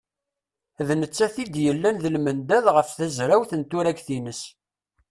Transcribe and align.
D 0.87 0.89
nettat 0.99 1.35
i 1.43 1.45
d-yellan 1.53 1.97
d 2.03 2.05
lmendad 2.15 2.65
ɣef 2.75 2.89
tezrawt 2.97 3.51
n 3.55 3.61
turagt-ines. 3.69 4.41